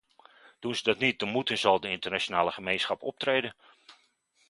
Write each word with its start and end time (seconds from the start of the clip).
Doen 0.59 0.75
ze 0.75 0.83
dat 0.83 0.97
niet, 0.99 1.19
dan 1.19 1.29
moet 1.29 1.49
en 1.49 1.57
zal 1.57 1.79
de 1.79 1.89
internationale 1.89 2.51
gemeenschap 2.51 3.01
optreden. 3.03 3.55